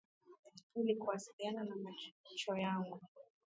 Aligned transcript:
Ili 0.75 0.95
kuwasiliana 0.95 1.63
na 1.63 1.75
macho 1.75 2.55
yangu. 2.57 2.99